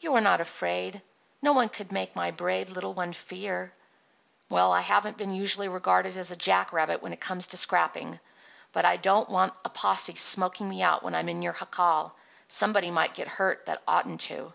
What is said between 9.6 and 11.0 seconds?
a posse smoking me